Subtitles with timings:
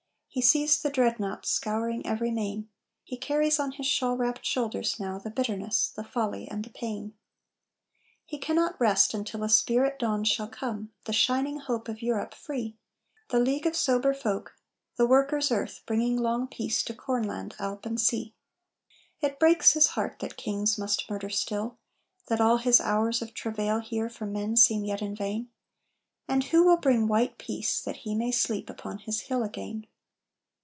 [0.33, 2.69] He sees the dreadnaughts scouring every main.
[3.03, 7.13] He carries on his shawl wrapped shoulders now The bitterness, the folly and the pain.
[8.23, 12.77] He cannot rest until a spirit dawn Shall come; the shining hope of Europe free:
[13.27, 14.55] The league of sober folk,
[14.95, 18.33] the Workers' Earth Bringing long peace to Cornland, Alp, and Sea.
[19.19, 21.77] It breaks his heart that kings must murder still,
[22.29, 25.49] That all his hours of travail here for men Seem yet in vain.
[26.25, 29.87] And who will bring white peace That he may sleep upon his hill again?